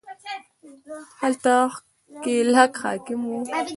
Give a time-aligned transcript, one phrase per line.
[1.21, 3.37] هلته ښکېلاک حاکم وو